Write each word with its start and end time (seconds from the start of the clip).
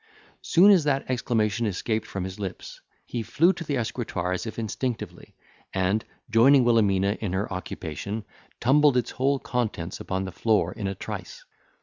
Soon 0.41 0.71
as 0.71 0.83
that 0.85 1.05
exclamation 1.11 1.67
escaped 1.67 2.07
from 2.07 2.23
his 2.23 2.39
lips, 2.39 2.81
he 3.05 3.21
flew 3.21 3.53
to 3.53 3.63
the 3.63 3.77
escritoire 3.77 4.31
as 4.31 4.47
if 4.47 4.57
instinctively, 4.57 5.35
and, 5.75 6.03
joining 6.27 6.63
Wilhelmina 6.63 7.19
in 7.21 7.33
her 7.33 7.53
occupation, 7.53 8.25
tumbled 8.59 8.97
its 8.97 9.11
whole 9.11 9.37
contents 9.37 9.99
upon 9.99 10.25
the 10.25 10.31
floor 10.31 10.71
in 10.73 10.87
a 10.87 10.95
trice. 10.95 11.45